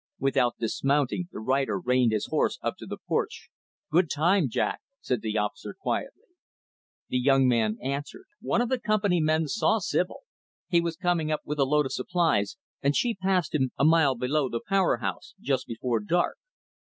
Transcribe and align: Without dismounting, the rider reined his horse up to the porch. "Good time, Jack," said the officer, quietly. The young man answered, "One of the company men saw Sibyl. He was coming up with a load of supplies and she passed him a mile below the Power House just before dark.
Without 0.17 0.57
dismounting, 0.57 1.29
the 1.31 1.39
rider 1.39 1.79
reined 1.79 2.11
his 2.11 2.25
horse 2.31 2.57
up 2.63 2.75
to 2.77 2.87
the 2.87 2.97
porch. 3.07 3.51
"Good 3.91 4.09
time, 4.09 4.49
Jack," 4.49 4.81
said 4.99 5.21
the 5.21 5.37
officer, 5.37 5.75
quietly. 5.79 6.23
The 7.09 7.19
young 7.19 7.47
man 7.47 7.77
answered, 7.83 8.25
"One 8.41 8.61
of 8.63 8.69
the 8.69 8.79
company 8.79 9.21
men 9.21 9.47
saw 9.47 9.77
Sibyl. 9.77 10.21
He 10.67 10.81
was 10.81 10.95
coming 10.95 11.31
up 11.31 11.41
with 11.45 11.59
a 11.59 11.65
load 11.65 11.85
of 11.85 11.93
supplies 11.93 12.57
and 12.81 12.95
she 12.95 13.13
passed 13.13 13.53
him 13.53 13.69
a 13.77 13.85
mile 13.85 14.15
below 14.15 14.49
the 14.49 14.61
Power 14.67 14.97
House 14.97 15.35
just 15.39 15.67
before 15.67 15.99
dark. 15.99 16.37